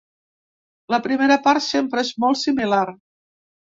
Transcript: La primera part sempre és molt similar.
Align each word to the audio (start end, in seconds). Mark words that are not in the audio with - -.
La 0.93 0.99
primera 1.03 1.37
part 1.49 1.65
sempre 1.67 2.07
és 2.07 2.13
molt 2.25 2.43
similar. 2.49 2.85